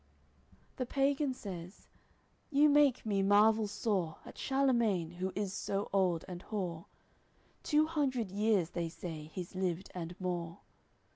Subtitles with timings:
[0.01, 1.87] XLI The pagan says:
[2.49, 6.87] "You make me marvel sore At Charlemagne, who is so old and hoar;
[7.61, 10.61] Two hundred years, they say, he's lived and more.